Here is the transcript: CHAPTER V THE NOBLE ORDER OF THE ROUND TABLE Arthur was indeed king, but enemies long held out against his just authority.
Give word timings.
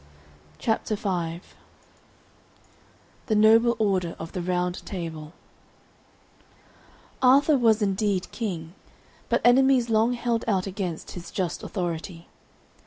CHAPTER 0.57 0.95
V 0.95 1.41
THE 3.27 3.35
NOBLE 3.35 3.75
ORDER 3.77 4.15
OF 4.17 4.31
THE 4.31 4.41
ROUND 4.41 4.83
TABLE 4.83 5.31
Arthur 7.21 7.55
was 7.55 7.83
indeed 7.83 8.31
king, 8.31 8.73
but 9.29 9.41
enemies 9.45 9.91
long 9.91 10.13
held 10.13 10.43
out 10.47 10.65
against 10.65 11.11
his 11.11 11.29
just 11.29 11.61
authority. 11.61 12.27